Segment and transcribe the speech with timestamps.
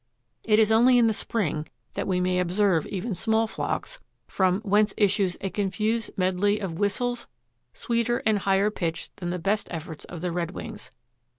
[0.43, 4.95] It is only in the spring that we may observe even small flocks from "whence
[4.97, 7.27] issues a confused medley of whistles,
[7.75, 10.89] sweeter and higher pitched than the best efforts of the redwings."